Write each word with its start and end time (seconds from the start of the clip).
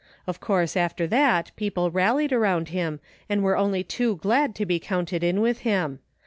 Of 0.25 0.39
course 0.39 0.75
after 0.75 1.05
that 1.05 1.51
people 1.55 1.91
rallied 1.91 2.33
around 2.33 2.69
him 2.69 2.99
and 3.29 3.43
were 3.43 3.55
only 3.55 3.83
too 3.83 4.15
glad 4.15 4.55
to 4.55 4.65
be 4.65 4.79
counted 4.79 5.23
in 5.23 5.41
with 5.41 5.59
him. 5.59 5.99